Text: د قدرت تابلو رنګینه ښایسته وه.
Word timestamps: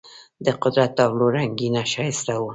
د 0.45 0.47
قدرت 0.63 0.91
تابلو 0.99 1.25
رنګینه 1.37 1.81
ښایسته 1.91 2.33
وه. 2.41 2.49